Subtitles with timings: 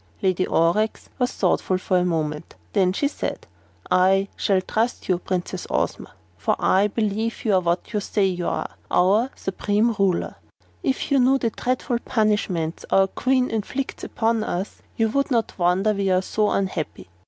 [0.23, 3.45] Lady Aurex was thoughtful a moment; then she said:
[3.91, 8.47] "I shall trust you, Princess Ozma, for I believe you are what you say you
[8.47, 10.37] are our supreme Ruler.
[10.81, 15.93] If you knew the dreadful punishments our Queen inflicts upon us, you would not wonder
[15.93, 17.07] we are so unhappy.